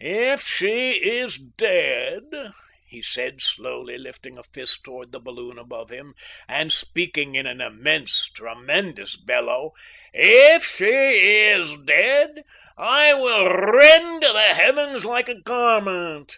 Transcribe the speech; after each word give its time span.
"If 0.00 0.44
she 0.44 0.94
is 0.94 1.38
dead," 1.38 2.24
he 2.88 3.00
said, 3.02 3.40
slowly 3.40 3.96
lifting 3.96 4.36
a 4.36 4.42
fist 4.42 4.82
towards 4.82 5.12
the 5.12 5.20
balloon 5.20 5.60
above 5.60 5.90
him, 5.90 6.14
and 6.48 6.72
speaking 6.72 7.36
in 7.36 7.46
an 7.46 7.60
immense 7.60 8.28
tremulous 8.34 9.14
bellow 9.14 9.74
"if 10.12 10.64
she 10.66 10.86
is 10.86 11.72
dead, 11.84 12.42
I 12.76 13.14
will 13.14 13.46
r 13.46 13.64
r 13.70 13.76
rend 13.76 14.22
the 14.24 14.54
heavens 14.56 15.04
like 15.04 15.28
a 15.28 15.40
garment! 15.40 16.36